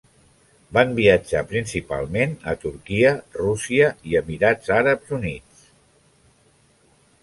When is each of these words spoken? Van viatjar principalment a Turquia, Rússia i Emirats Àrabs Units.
Van 0.77 0.95
viatjar 0.99 1.43
principalment 1.51 2.33
a 2.53 2.57
Turquia, 2.65 3.13
Rússia 3.43 3.93
i 4.13 4.21
Emirats 4.25 4.77
Àrabs 4.83 5.19
Units. 5.23 5.73